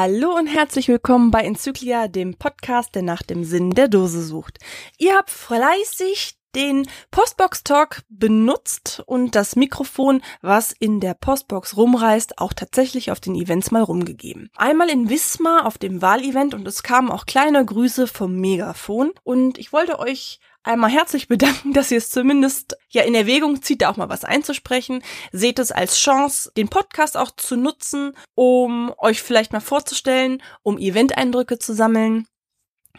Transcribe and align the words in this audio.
Hallo 0.00 0.32
und 0.36 0.46
herzlich 0.46 0.86
willkommen 0.86 1.32
bei 1.32 1.40
Enzyklia, 1.40 2.06
dem 2.06 2.36
Podcast, 2.36 2.94
der 2.94 3.02
nach 3.02 3.20
dem 3.20 3.42
Sinn 3.42 3.70
der 3.72 3.88
Dose 3.88 4.22
sucht. 4.22 4.58
Ihr 4.96 5.16
habt 5.16 5.28
fleißig 5.28 6.36
den 6.54 6.86
Postbox 7.10 7.64
Talk 7.64 8.02
benutzt 8.08 9.02
und 9.06 9.34
das 9.34 9.56
Mikrofon, 9.56 10.22
was 10.40 10.70
in 10.70 11.00
der 11.00 11.14
Postbox 11.14 11.76
rumreißt, 11.76 12.38
auch 12.38 12.52
tatsächlich 12.52 13.10
auf 13.10 13.18
den 13.18 13.34
Events 13.34 13.72
mal 13.72 13.82
rumgegeben. 13.82 14.50
Einmal 14.54 14.88
in 14.88 15.10
Wismar 15.10 15.66
auf 15.66 15.78
dem 15.78 16.00
Wahlevent 16.00 16.54
und 16.54 16.68
es 16.68 16.84
kamen 16.84 17.10
auch 17.10 17.26
kleine 17.26 17.64
Grüße 17.64 18.06
vom 18.06 18.36
Megafon 18.36 19.10
und 19.24 19.58
ich 19.58 19.72
wollte 19.72 19.98
euch 19.98 20.38
einmal 20.62 20.90
herzlich 20.90 21.28
bedanken, 21.28 21.72
dass 21.74 21.90
ihr 21.90 21.98
es 21.98 22.10
zumindest 22.10 22.76
ja 22.88 23.02
in 23.02 23.14
Erwägung 23.14 23.62
zieht, 23.62 23.82
da 23.82 23.90
auch 23.90 23.96
mal 23.96 24.08
was 24.08 24.24
einzusprechen. 24.24 25.02
Seht 25.32 25.58
es 25.58 25.72
als 25.72 25.98
Chance, 25.98 26.52
den 26.56 26.68
Podcast 26.68 27.16
auch 27.16 27.30
zu 27.30 27.56
nutzen, 27.56 28.12
um 28.34 28.92
euch 28.98 29.22
vielleicht 29.22 29.52
mal 29.52 29.60
vorzustellen, 29.60 30.42
um 30.62 30.78
Event-Eindrücke 30.78 31.58
zu 31.58 31.74
sammeln 31.74 32.26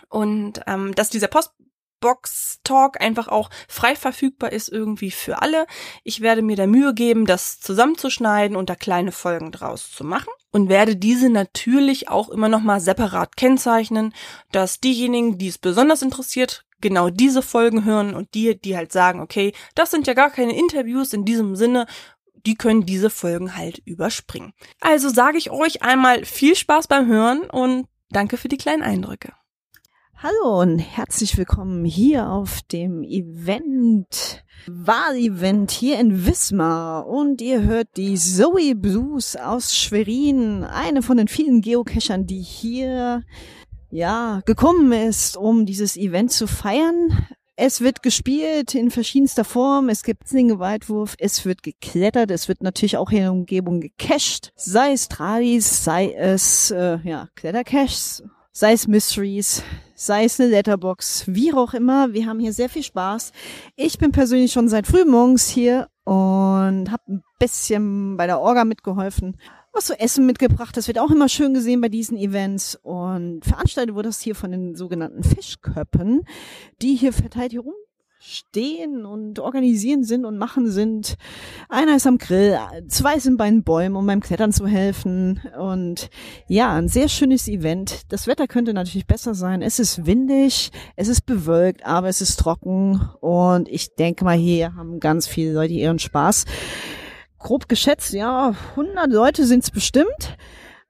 und 0.10 0.62
ähm, 0.68 0.96
dass 0.96 1.10
dieser 1.10 1.28
Post 1.28 1.52
Box 2.00 2.60
Talk 2.64 3.02
einfach 3.02 3.28
auch 3.28 3.50
frei 3.68 3.96
verfügbar 3.96 4.52
ist 4.52 4.70
irgendwie 4.70 5.12
für 5.12 5.42
alle. 5.42 5.66
Ich 6.04 6.22
werde 6.22 6.42
mir 6.42 6.56
da 6.56 6.68
Mühe 6.68 6.94
geben, 6.94 7.26
das 7.26 7.60
zusammenzuschneiden 7.60 8.56
und 8.56 8.70
da 8.70 8.76
kleine 8.76 9.12
Folgen 9.12 9.52
draus 9.52 9.92
zu 9.92 10.04
machen 10.04 10.30
und 10.52 10.70
werde 10.70 10.96
diese 10.96 11.30
natürlich 11.30 12.10
auch 12.10 12.30
immer 12.30 12.50
noch 12.50 12.62
mal 12.62 12.80
separat 12.80 13.36
kennzeichnen, 13.36 14.14
dass 14.52 14.80
diejenigen, 14.80 15.38
die 15.38 15.48
es 15.48 15.58
besonders 15.58 16.02
interessiert, 16.02 16.66
genau 16.82 17.10
diese 17.10 17.42
Folgen 17.42 17.86
hören 17.86 18.14
und 18.14 18.34
die, 18.34 18.60
die 18.60 18.76
halt 18.76 18.92
sagen, 18.92 19.20
okay, 19.20 19.54
das 19.76 19.92
sind 19.92 20.08
ja 20.08 20.14
gar 20.14 20.30
keine 20.30 20.58
Interviews 20.58 21.14
in 21.14 21.26
diesem 21.26 21.56
Sinne, 21.56 21.86
die 22.46 22.56
können 22.56 22.86
diese 22.86 23.10
Folgen 23.10 23.56
halt 23.56 23.82
überspringen. 23.86 24.54
Also 24.80 25.10
sage 25.10 25.38
ich 25.38 25.52
euch 25.52 25.84
einmal 25.84 26.26
viel 26.26 26.56
Spaß 26.56 26.88
beim 26.88 27.08
Hören 27.08 27.42
und 27.50 27.88
danke 28.10 28.38
für 28.38 28.48
die 28.48 28.58
kleinen 28.58 28.84
Eindrücke. 28.84 29.34
Hallo 30.22 30.60
und 30.60 30.80
herzlich 30.80 31.38
willkommen 31.38 31.86
hier 31.86 32.30
auf 32.30 32.62
dem 32.64 33.04
Event, 33.04 34.44
Wahlevent 34.68 35.72
hier 35.72 35.98
in 35.98 36.26
Wismar 36.26 37.08
und 37.08 37.40
ihr 37.40 37.64
hört 37.64 37.96
die 37.96 38.16
Zoe 38.16 38.76
Blues 38.76 39.38
aus 39.38 39.78
Schwerin, 39.78 40.66
eine 40.66 41.04
von 41.04 41.16
den 41.16 41.30
vielen 41.30 41.62
Geocachern, 41.62 42.26
die 42.26 42.42
hier 42.42 43.24
ja 43.90 44.42
gekommen 44.46 44.92
ist, 44.92 45.38
um 45.38 45.66
dieses 45.66 45.98
Event 45.98 46.32
zu 46.32 46.48
feiern. 46.48 47.28
Es 47.56 47.82
wird 47.82 48.04
gespielt 48.04 48.74
in 48.74 48.90
verschiedenster 48.90 49.44
Form. 49.44 49.90
Es 49.90 50.04
gibt 50.04 50.28
Singeweitwurf. 50.28 51.16
Es 51.20 51.46
wird 51.46 51.62
geklettert. 51.62 52.32
Es 52.32 52.48
wird 52.48 52.64
natürlich 52.64 52.96
auch 52.96 53.12
in 53.12 53.18
der 53.18 53.32
Umgebung 53.34 53.82
gecached. 53.82 54.54
Sei 54.56 54.94
es 54.94 55.10
Tradis, 55.10 55.84
sei 55.84 56.14
es, 56.14 56.72
äh, 56.72 57.00
ja, 57.04 57.28
Klettercaches 57.36 58.24
sei 58.60 58.74
es 58.74 58.88
Mysteries, 58.88 59.64
sei 59.96 60.26
es 60.26 60.38
eine 60.40 60.50
Letterbox, 60.50 61.24
wie 61.28 61.54
auch 61.54 61.74
immer. 61.74 62.12
Wir 62.12 62.26
haben 62.26 62.40
hier 62.40 62.52
sehr 62.52 62.68
viel 62.68 62.84
Spaß. 62.84 63.32
Ich 63.78 63.98
bin 63.98 64.12
persönlich 64.12 64.52
schon 64.52 64.68
seit 64.68 64.86
frühmorgens 64.86 65.48
hier 65.48 65.88
und 66.04 66.92
habe 66.92 67.04
ein 67.08 67.24
bisschen 67.40 68.18
bei 68.18 68.28
der 68.28 68.42
Orga 68.42 68.66
mitgeholfen, 68.66 69.38
was 69.74 69.86
zu 69.86 70.00
essen 70.00 70.26
mitgebracht. 70.26 70.76
Das 70.76 70.88
wird 70.88 71.00
auch 71.00 71.12
immer 71.12 71.30
schön 71.30 71.54
gesehen 71.54 71.82
bei 71.82 71.90
diesen 71.90 72.18
Events. 72.18 72.80
Und 72.82 73.46
veranstaltet 73.46 73.96
wurde 73.96 74.10
das 74.10 74.22
hier 74.22 74.36
von 74.36 74.52
den 74.52 74.76
sogenannten 74.76 75.24
Fischköppen, 75.24 76.24
die 76.82 76.96
hier 76.96 77.14
verteilt 77.14 77.52
hier 77.52 77.62
rum 77.62 77.74
stehen 78.22 79.06
und 79.06 79.40
organisieren 79.40 80.04
sind 80.04 80.26
und 80.26 80.38
machen 80.38 80.70
sind. 80.70 81.16
Einer 81.70 81.96
ist 81.96 82.06
am 82.06 82.18
Grill, 82.18 82.58
zwei 82.90 83.18
sind 83.18 83.38
bei 83.38 83.50
den 83.50 83.64
Bäumen, 83.64 83.96
um 83.96 84.06
beim 84.06 84.20
Klettern 84.20 84.52
zu 84.52 84.68
helfen. 84.68 85.40
Und 85.58 86.10
ja, 86.48 86.74
ein 86.74 86.90
sehr 86.90 87.08
schönes 87.08 87.48
Event. 87.48 88.02
Das 88.10 88.28
Wetter 88.28 88.48
könnte 88.48 88.74
natürlich 88.74 89.08
besser 89.08 89.36
sein. 89.36 89.62
Es 89.62 89.80
ist 89.80 90.06
windig, 90.06 90.72
es 90.98 91.08
ist 91.08 91.26
bewölkt, 91.26 91.86
aber 91.86 92.10
es 92.10 92.20
ist 92.20 92.38
trocken. 92.38 93.10
Und 93.22 93.70
ich 93.70 93.96
denke 93.96 94.26
mal, 94.26 94.38
hier 94.38 94.76
haben 94.76 95.00
ganz 95.00 95.26
viele 95.26 95.54
Leute 95.54 95.74
ihren 95.74 96.00
Spaß. 96.00 96.44
Grob 97.40 97.70
geschätzt, 97.70 98.14
ja, 98.14 98.54
100 98.72 99.12
Leute 99.12 99.46
sind 99.46 99.64
es 99.64 99.72
bestimmt 99.72 100.38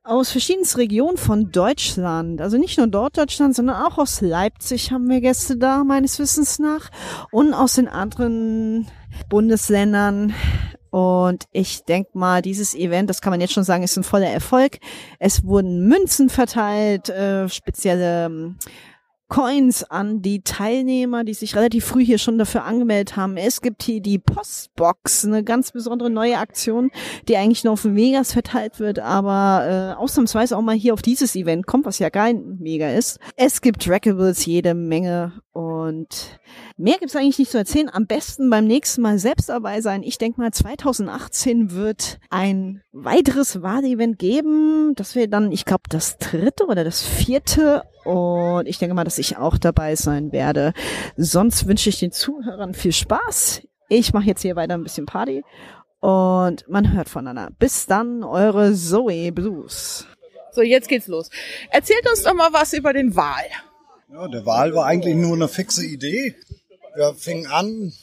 aus 0.03 0.31
verschiedensten 0.31 0.79
Regionen 0.79 1.17
von 1.17 1.51
Deutschland. 1.51 2.41
Also 2.41 2.57
nicht 2.57 2.77
nur 2.77 2.87
dort 2.87 3.17
Deutschland, 3.17 3.55
sondern 3.55 3.83
auch 3.83 3.97
aus 3.97 4.21
Leipzig 4.21 4.91
haben 4.91 5.07
wir 5.07 5.21
Gäste 5.21 5.57
da, 5.57 5.83
meines 5.83 6.17
Wissens 6.17 6.57
nach. 6.57 6.89
Und 7.31 7.53
aus 7.53 7.75
den 7.75 7.87
anderen 7.87 8.87
Bundesländern. 9.29 10.33
Und 10.89 11.45
ich 11.51 11.83
denke 11.83 12.17
mal, 12.17 12.41
dieses 12.41 12.73
Event, 12.73 13.09
das 13.09 13.21
kann 13.21 13.29
man 13.31 13.41
jetzt 13.41 13.53
schon 13.53 13.63
sagen, 13.63 13.83
ist 13.83 13.97
ein 13.97 14.03
voller 14.03 14.29
Erfolg. 14.29 14.79
Es 15.19 15.43
wurden 15.43 15.87
Münzen 15.87 16.29
verteilt, 16.29 17.09
äh, 17.09 17.47
spezielle 17.47 18.55
Coins 19.29 19.83
an 19.83 20.23
die 20.23 20.41
Teilnehmer, 20.41 21.23
die 21.23 21.35
sich 21.35 21.55
relativ 21.55 21.85
früh 21.85 22.03
hier 22.03 22.17
schon 22.17 22.39
dafür 22.39 22.63
angemeldet 22.63 23.15
haben. 23.15 23.37
Es 23.37 23.61
gibt 23.61 23.83
hier 23.83 24.01
die 24.01 24.17
Postbox, 24.17 25.23
eine 25.25 25.43
ganz 25.43 25.71
besondere 25.71 26.09
neue 26.09 26.39
Aktion, 26.39 26.89
die 27.27 27.37
eigentlich 27.37 27.63
nur 27.63 27.73
auf 27.73 27.85
Vegas 27.85 28.33
verteilt 28.33 28.79
wird, 28.79 28.97
aber 28.97 29.95
äh, 29.95 30.01
ausnahmsweise 30.01 30.57
auch 30.57 30.61
mal 30.61 30.75
hier 30.75 30.93
auf 30.95 31.03
dieses 31.03 31.35
Event 31.35 31.67
kommt, 31.67 31.85
was 31.85 31.99
ja 31.99 32.09
kein 32.09 32.57
Mega 32.59 32.89
ist. 32.89 33.19
Es 33.35 33.61
gibt 33.61 33.83
Trackables 33.83 34.45
jede 34.47 34.73
Menge 34.73 35.33
und 35.51 36.39
mehr 36.77 36.97
gibt's 36.97 37.15
eigentlich 37.15 37.37
nicht 37.37 37.51
zu 37.51 37.57
erzählen. 37.57 37.89
Am 37.91 38.07
besten 38.07 38.49
beim 38.49 38.65
nächsten 38.65 39.01
Mal 39.01 39.19
selbst 39.19 39.49
dabei 39.49 39.81
sein. 39.81 40.03
Ich 40.03 40.17
denke 40.17 40.41
mal, 40.41 40.51
2018 40.51 41.71
wird 41.71 42.19
ein 42.29 42.81
weiteres 42.91 43.61
Wahlevent 43.61 44.17
geben. 44.17 44.93
Das 44.95 45.15
wäre 45.15 45.27
dann, 45.27 45.51
ich 45.51 45.65
glaube, 45.65 45.83
das 45.89 46.17
dritte 46.17 46.65
oder 46.65 46.83
das 46.83 47.05
vierte. 47.05 47.83
Und 48.09 48.67
ich 48.67 48.79
denke 48.79 48.95
mal, 48.95 49.03
dass 49.03 49.19
ich 49.19 49.37
auch 49.37 49.59
dabei 49.59 49.95
sein 49.95 50.31
werde. 50.31 50.73
Sonst 51.15 51.67
wünsche 51.67 51.89
ich 51.89 51.99
den 51.99 52.11
Zuhörern 52.11 52.73
viel 52.73 52.91
Spaß. 52.91 53.61
Ich 53.87 54.13
mache 54.13 54.25
jetzt 54.25 54.41
hier 54.41 54.55
weiter 54.55 54.73
ein 54.73 54.81
bisschen 54.81 55.05
Party. 55.05 55.43
Und 55.99 56.67
man 56.67 56.91
hört 56.91 57.07
voneinander. 57.07 57.51
Bis 57.59 57.85
dann, 57.85 58.23
eure 58.23 58.73
Zoe 58.73 59.31
Blues. 59.31 60.07
So, 60.53 60.63
jetzt 60.63 60.89
geht's 60.89 61.05
los. 61.05 61.29
Erzählt 61.69 62.09
uns 62.09 62.23
doch 62.23 62.33
mal 62.33 62.51
was 62.51 62.73
über 62.73 62.93
den 62.93 63.15
Wahl. 63.15 63.45
Ja, 64.11 64.27
der 64.27 64.43
Wahl 64.43 64.73
war 64.73 64.87
eigentlich 64.87 65.15
nur 65.15 65.35
eine 65.35 65.47
fixe 65.47 65.85
Idee. 65.85 66.33
Wir 66.95 67.13
fingen 67.13 67.45
an, 67.45 67.93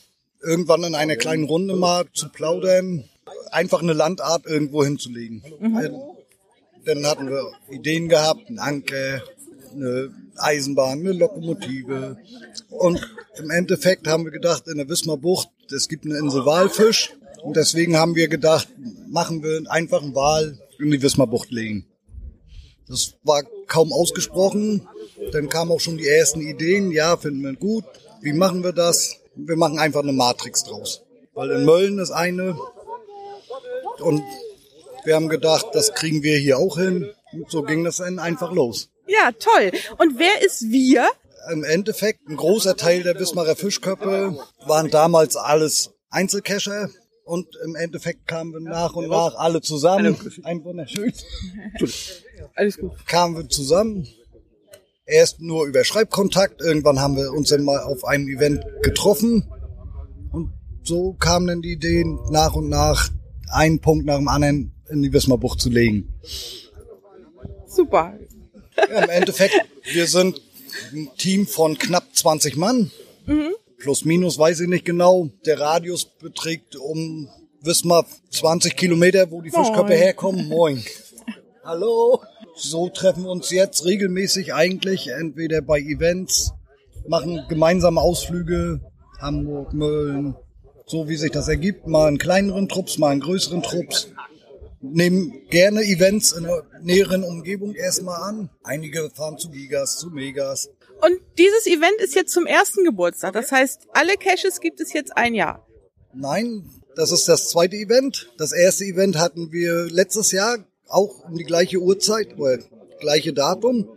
irgendwann 0.41 0.85
in 0.85 0.95
einer 0.95 1.17
kleinen 1.17 1.47
Runde 1.47 1.75
mal 1.75 2.05
zu 2.15 2.29
plaudern, 2.29 3.03
einfach 3.51 3.83
eine 3.83 3.93
Landart 3.93 4.47
irgendwo 4.47 4.85
hinzulegen. 4.85 5.43
Mhm. 5.59 5.91
Dann 6.85 7.05
hatten 7.05 7.29
wir 7.29 7.43
Ideen 7.71 8.09
gehabt, 8.09 8.49
ein 8.49 8.61
Anker, 8.61 9.23
eine 9.73 10.11
Eisenbahn, 10.37 11.01
eine 11.01 11.13
Lokomotive. 11.13 12.17
Und 12.71 13.01
im 13.39 13.51
Endeffekt 13.51 14.07
haben 14.07 14.25
wir 14.25 14.33
gedacht, 14.33 14.69
in 14.69 14.79
der 14.79 14.89
Wismar 14.89 15.17
Bucht, 15.17 15.49
es 15.75 15.89
gibt 15.89 16.05
eine 16.05 16.19
Insel 16.19 16.45
Walfisch. 16.45 17.13
Und 17.43 17.57
deswegen 17.57 17.97
haben 17.97 18.15
wir 18.15 18.29
gedacht, 18.29 18.69
machen 19.09 19.43
wir 19.43 19.71
einfach 19.71 20.03
einen 20.03 20.15
Wal 20.15 20.59
in 20.79 20.91
die 20.91 21.03
Wismar 21.03 21.27
Bucht 21.27 21.51
legen. 21.51 21.87
Das 22.89 23.15
war 23.25 23.43
kaum 23.67 23.93
ausgesprochen. 23.93 24.89
Dann 25.33 25.49
kamen 25.49 25.71
auch 25.71 25.81
schon 25.81 25.99
die 25.99 26.09
ersten 26.09 26.41
Ideen. 26.41 26.93
Ja, 26.93 27.17
finden 27.17 27.43
wir 27.43 27.55
gut. 27.55 27.85
Wie 28.21 28.33
machen 28.33 28.63
wir 28.63 28.73
das? 28.73 29.17
Wir 29.35 29.57
machen 29.57 29.79
einfach 29.79 30.03
eine 30.03 30.13
Matrix 30.13 30.65
draus. 30.65 31.03
Weil 31.35 31.51
in 31.51 31.65
Mölln 31.65 31.99
ist 31.99 32.11
eine. 32.11 32.57
Und 34.01 34.23
wir 35.05 35.15
haben 35.15 35.29
gedacht, 35.29 35.67
das 35.73 35.95
kriegen 35.95 36.23
wir 36.23 36.39
hier 36.39 36.59
auch 36.59 36.79
hin. 36.79 37.11
Und 37.33 37.51
so 37.51 37.63
ging 37.63 37.85
das 37.85 37.99
dann 37.99 38.19
einfach 38.19 38.53
los. 38.53 38.89
Ja, 39.07 39.33
toll. 39.33 39.73
Und 39.99 40.19
wer 40.19 40.45
ist 40.45 40.63
wir? 40.71 41.09
Im 41.53 41.63
Endeffekt, 41.65 42.27
ein 42.29 42.37
großer 42.37 42.77
Teil 42.77 43.03
der 43.03 43.19
Wismarer 43.19 43.57
Fischköppe 43.57 44.39
waren 44.67 44.91
damals 44.91 45.37
alles 45.37 45.91
Einzelcacher. 46.11 46.91
Und 47.25 47.49
im 47.65 47.75
Endeffekt 47.75 48.29
kamen 48.29 48.53
wir 48.53 48.61
nach 48.61 48.95
und 48.95 49.09
nach 49.09 49.35
alle 49.35 49.61
zusammen. 49.61 50.17
Ein 50.45 50.65
wunderschön. 50.65 51.13
Alles 52.55 52.79
gut. 52.79 52.93
Kamen 53.07 53.37
wir 53.37 53.49
zusammen. 53.49 54.07
Erst 55.05 55.41
nur 55.41 55.67
über 55.67 55.85
Schreibkontakt. 55.85 56.61
Irgendwann 56.61 57.01
haben 57.01 57.17
wir 57.17 57.33
uns 57.33 57.49
dann 57.49 57.65
mal 57.65 57.81
auf 57.81 58.05
einem 58.05 58.29
Event 58.29 58.65
getroffen. 58.83 59.49
Und 60.33 60.53
so 60.85 61.15
kamen 61.15 61.47
dann 61.49 61.63
die 61.63 61.73
Ideen, 61.73 62.19
nach 62.31 62.55
und 62.55 62.69
nach 62.69 63.11
einen 63.51 63.81
Punkt 63.81 64.07
nach 64.07 64.19
dem 64.19 64.29
anderen 64.29 64.73
in 64.89 65.03
die 65.03 65.13
Wismar 65.13 65.41
zu 65.59 65.69
legen. 65.69 66.13
Super. 67.67 68.19
Ja, 68.77 69.05
Im 69.05 69.11
Endeffekt, 69.11 69.55
wir 69.85 70.07
sind 70.07 70.41
ein 70.93 71.11
Team 71.17 71.47
von 71.47 71.79
knapp 71.79 72.05
20 72.13 72.57
Mann. 72.57 72.91
Mhm. 73.27 73.55
Plus 73.79 74.05
minus 74.05 74.39
weiß 74.39 74.61
ich 74.61 74.69
nicht 74.69 74.85
genau. 74.85 75.29
Der 75.45 75.61
Radius 75.61 76.05
beträgt 76.05 76.77
um 76.77 77.29
Wismar 77.61 78.07
20 78.31 78.77
Kilometer, 78.77 79.31
wo 79.31 79.43
die 79.43 79.51
Fischköpfe 79.51 79.95
herkommen. 79.95 80.49
Moin. 80.49 80.85
Hallo. 81.65 82.23
So 82.55 82.89
treffen 82.89 83.25
wir 83.25 83.31
uns 83.31 83.51
jetzt 83.51 83.85
regelmäßig 83.85 84.55
eigentlich, 84.55 85.09
entweder 85.09 85.61
bei 85.61 85.79
Events, 85.79 86.53
machen 87.07 87.45
gemeinsame 87.49 88.01
Ausflüge, 88.01 88.81
Hamburg, 89.21 89.75
Mölln, 89.75 90.37
so 90.87 91.09
wie 91.09 91.17
sich 91.17 91.33
das 91.33 91.49
ergibt, 91.49 91.87
mal 91.87 92.09
in 92.09 92.17
kleineren 92.17 92.69
Trupps, 92.69 92.97
mal 92.97 93.13
in 93.13 93.21
größeren 93.21 93.63
Trupps. 93.63 94.09
Nehmen 94.93 95.33
gerne 95.51 95.83
Events 95.83 96.33
in 96.33 96.45
der 96.45 96.65
näheren 96.83 97.25
Umgebung 97.25 97.75
erstmal 97.75 98.23
an. 98.23 98.51
Einige 98.63 99.11
fahren 99.11 99.39
zu 99.39 99.51
Gigas, 99.51 99.99
zu 99.99 100.11
Megas. 100.11 100.71
Und 101.01 101.21
dieses 101.39 101.67
Event 101.67 102.01
ist 102.01 102.15
jetzt 102.15 102.33
zum 102.33 102.47
ersten 102.47 102.85
Geburtstag. 102.85 103.33
Das 103.35 103.53
heißt, 103.53 103.89
alle 103.93 104.17
Caches 104.17 104.61
gibt 104.61 104.81
es 104.81 104.93
jetzt 104.93 105.17
ein 105.17 105.35
Jahr. 105.35 105.67
Nein, 106.15 106.71
das 106.95 107.13
ist 107.13 107.29
das 107.29 107.51
zweite 107.51 107.77
Event. 107.77 108.33
Das 108.39 108.53
erste 108.53 108.85
Event 108.85 109.19
hatten 109.19 109.53
wir 109.53 109.87
letztes 109.91 110.33
Jahr 110.33 110.59
auch 110.89 111.29
um 111.29 111.37
die 111.37 111.45
gleiche 111.45 111.79
Uhrzeit 111.79 112.39
oder 112.39 112.59
gleiche 113.01 113.33
Datum 113.35 113.89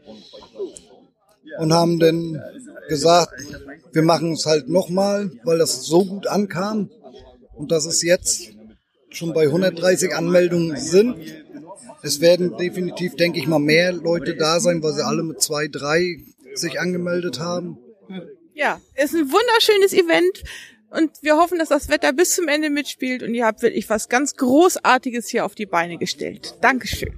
und 1.57 1.73
haben 1.73 1.99
dann 1.99 2.41
gesagt, 2.89 3.33
wir 3.93 4.01
machen 4.01 4.33
es 4.33 4.45
halt 4.45 4.67
nochmal, 4.67 5.31
weil 5.43 5.57
das 5.57 5.85
so 5.85 6.03
gut 6.05 6.27
ankam 6.27 6.89
und 7.55 7.71
dass 7.71 7.85
es 7.85 8.01
jetzt 8.01 8.51
schon 9.09 9.33
bei 9.33 9.43
130 9.43 10.15
Anmeldungen 10.15 10.77
sind. 10.77 11.17
Es 12.01 12.21
werden 12.21 12.57
definitiv, 12.57 13.15
denke 13.15 13.39
ich 13.39 13.47
mal, 13.47 13.59
mehr 13.59 13.91
Leute 13.91 14.35
da 14.35 14.59
sein, 14.59 14.81
weil 14.81 14.93
sie 14.93 15.05
alle 15.05 15.23
mit 15.23 15.41
zwei, 15.41 15.67
drei 15.67 16.17
sich 16.53 16.79
angemeldet 16.79 17.39
haben. 17.39 17.77
Ja, 18.53 18.81
ist 18.95 19.13
ein 19.13 19.31
wunderschönes 19.31 19.93
Event 19.93 20.43
und 20.91 21.11
wir 21.21 21.37
hoffen, 21.37 21.59
dass 21.59 21.69
das 21.69 21.89
Wetter 21.89 22.13
bis 22.13 22.35
zum 22.35 22.47
Ende 22.47 22.69
mitspielt 22.69 23.23
und 23.23 23.33
ihr 23.33 23.45
habt 23.45 23.61
wirklich 23.61 23.89
was 23.89 24.09
ganz 24.09 24.35
Großartiges 24.35 25.29
hier 25.29 25.45
auf 25.45 25.55
die 25.55 25.65
Beine 25.65 25.97
gestellt. 25.97 26.55
Dankeschön. 26.61 27.13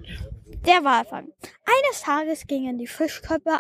Der 0.66 0.84
Walfang. 0.84 1.32
Eines 1.66 2.02
Tages 2.02 2.46
gingen 2.46 2.78
die 2.78 2.88
Fischköpfe 2.88 3.60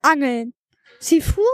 angeln. 0.00 0.54
Sie 0.98 1.20
fuhren 1.20 1.46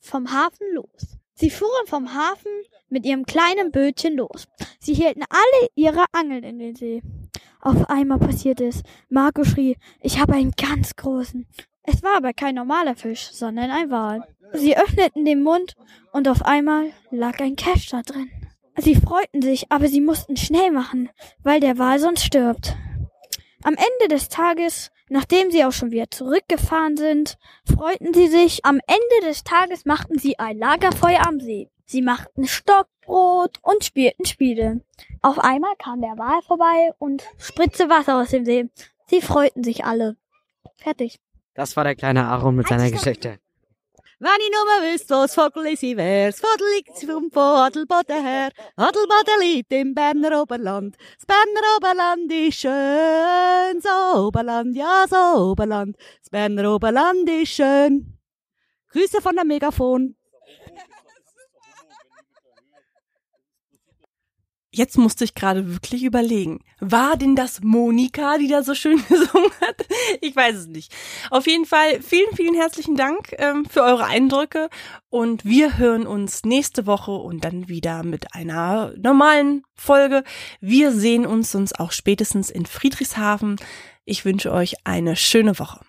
vom 0.00 0.32
Hafen 0.32 0.66
los. 0.74 1.16
Sie 1.38 1.50
fuhren 1.50 1.86
vom 1.86 2.14
Hafen 2.14 2.50
mit 2.88 3.04
ihrem 3.04 3.26
kleinen 3.26 3.70
Bötchen 3.70 4.16
los. 4.16 4.46
Sie 4.80 4.94
hielten 4.94 5.22
alle 5.28 5.68
ihre 5.74 6.06
Angeln 6.12 6.42
in 6.42 6.58
den 6.58 6.74
See. 6.74 7.02
Auf 7.60 7.90
einmal 7.90 8.18
passiert 8.18 8.62
es. 8.62 8.82
Marco 9.10 9.44
schrie, 9.44 9.76
ich 10.00 10.18
habe 10.18 10.32
einen 10.32 10.52
ganz 10.52 10.96
großen. 10.96 11.46
Es 11.82 12.02
war 12.02 12.16
aber 12.16 12.32
kein 12.32 12.54
normaler 12.54 12.96
Fisch, 12.96 13.28
sondern 13.32 13.70
ein 13.70 13.90
Wal. 13.90 14.26
Sie 14.54 14.78
öffneten 14.78 15.26
den 15.26 15.42
Mund 15.42 15.74
und 16.12 16.26
auf 16.26 16.42
einmal 16.42 16.92
lag 17.10 17.38
ein 17.40 17.56
Cash 17.56 17.90
da 17.90 18.00
drin. 18.00 18.30
Sie 18.78 18.94
freuten 18.94 19.42
sich, 19.42 19.70
aber 19.70 19.88
sie 19.88 20.00
mussten 20.00 20.38
schnell 20.38 20.70
machen, 20.70 21.10
weil 21.42 21.60
der 21.60 21.76
Wal 21.76 21.98
sonst 21.98 22.24
stirbt. 22.24 22.76
Am 23.62 23.74
Ende 23.74 24.14
des 24.14 24.30
Tages, 24.30 24.90
nachdem 25.08 25.50
sie 25.50 25.64
auch 25.64 25.72
schon 25.72 25.90
wieder 25.90 26.10
zurückgefahren 26.10 26.96
sind, 26.96 27.36
freuten 27.64 28.14
sie 28.14 28.28
sich. 28.28 28.64
Am 28.64 28.80
Ende 28.86 29.26
des 29.26 29.44
Tages 29.44 29.84
machten 29.84 30.18
sie 30.18 30.38
ein 30.38 30.58
Lagerfeuer 30.58 31.26
am 31.26 31.40
See. 31.40 31.70
Sie 31.84 32.02
machten 32.02 32.46
Stockbrot 32.46 33.58
und 33.62 33.84
spielten 33.84 34.24
Spiele. 34.24 34.80
Auf 35.22 35.38
einmal 35.38 35.74
kam 35.78 36.00
der 36.00 36.18
Wal 36.18 36.42
vorbei 36.42 36.90
und 36.98 37.24
spritzte 37.38 37.88
Wasser 37.88 38.20
aus 38.20 38.30
dem 38.30 38.44
See. 38.44 38.68
Sie 39.06 39.20
freuten 39.20 39.62
sich 39.62 39.84
alle. 39.84 40.16
Fertig. 40.76 41.20
Das 41.54 41.76
war 41.76 41.84
der 41.84 41.94
kleine 41.94 42.26
Aaron 42.26 42.56
mit 42.56 42.68
seiner 42.68 42.90
Geschichte. 42.90 43.38
Wenn 44.18 44.30
ich 44.40 44.50
nur 44.50 44.94
wüsste, 44.94 45.14
was 45.14 45.34
Vogel 45.34 45.76
sie 45.76 45.94
wär's, 45.94 46.40
Vogel 46.40 46.66
liegt 46.74 46.98
vom 47.04 47.30
Adelboden 47.34 48.24
her. 48.24 48.50
Adelboden 48.74 49.40
liegt 49.40 49.70
im 49.74 49.94
Berner 49.94 50.40
Oberland. 50.40 50.96
Das 51.16 51.26
Berner 51.26 51.76
Oberland 51.76 52.32
ist 52.32 52.60
schön, 52.60 53.78
so 53.82 54.26
Oberland, 54.26 54.74
ja, 54.74 55.04
so 55.06 55.50
Oberland. 55.50 55.98
Das 56.22 56.30
Berner 56.30 56.74
Oberland 56.74 57.28
ist 57.28 57.50
schön. 57.50 58.18
Grüße 58.88 59.20
von 59.20 59.36
der 59.36 59.44
Megafon. 59.44 60.16
Jetzt 64.76 64.98
musste 64.98 65.24
ich 65.24 65.34
gerade 65.34 65.72
wirklich 65.72 66.04
überlegen. 66.04 66.60
War 66.80 67.16
denn 67.16 67.34
das 67.34 67.62
Monika, 67.62 68.36
die 68.36 68.46
da 68.46 68.62
so 68.62 68.74
schön 68.74 69.02
gesungen 69.08 69.50
hat? 69.62 69.86
Ich 70.20 70.36
weiß 70.36 70.54
es 70.54 70.66
nicht. 70.66 70.94
Auf 71.30 71.46
jeden 71.46 71.64
Fall 71.64 72.02
vielen, 72.02 72.36
vielen 72.36 72.54
herzlichen 72.54 72.94
Dank 72.94 73.34
ähm, 73.38 73.64
für 73.64 73.82
eure 73.82 74.04
Eindrücke 74.04 74.68
und 75.08 75.46
wir 75.46 75.78
hören 75.78 76.06
uns 76.06 76.44
nächste 76.44 76.84
Woche 76.84 77.12
und 77.12 77.42
dann 77.42 77.70
wieder 77.70 78.02
mit 78.02 78.34
einer 78.34 78.92
normalen 78.98 79.62
Folge. 79.74 80.24
Wir 80.60 80.92
sehen 80.92 81.24
uns 81.24 81.54
uns 81.54 81.72
auch 81.72 81.92
spätestens 81.92 82.50
in 82.50 82.66
Friedrichshafen. 82.66 83.56
Ich 84.04 84.26
wünsche 84.26 84.52
euch 84.52 84.74
eine 84.84 85.16
schöne 85.16 85.58
Woche. 85.58 85.80